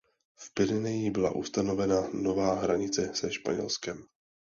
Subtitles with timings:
[0.39, 4.05] V Pyrenejích byla ustanovena nová hranice se Španělskem.